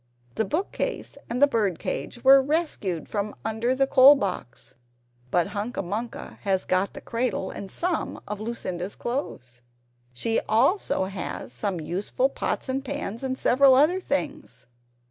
The 0.33 0.45
book 0.45 0.71
case 0.71 1.15
and 1.29 1.39
the 1.43 1.47
bird 1.47 1.77
cage 1.77 2.23
were 2.23 2.41
rescued 2.41 3.07
from 3.07 3.35
under 3.45 3.75
the 3.75 3.85
coal 3.85 4.15
box 4.15 4.73
but 5.29 5.49
Hunca 5.49 5.83
Munca 5.83 6.39
has 6.41 6.65
got 6.65 6.93
the 6.93 7.01
cradle, 7.01 7.51
and 7.51 7.69
some 7.69 8.19
of 8.27 8.41
Lucinda's 8.41 8.95
clothes. 8.95 9.61
She 10.11 10.39
also 10.49 11.03
has 11.03 11.53
some 11.53 11.79
useful 11.79 12.29
pots 12.29 12.67
and 12.67 12.83
pans, 12.83 13.21
and 13.21 13.37
several 13.37 13.75
other 13.75 13.99
things. 13.99 14.65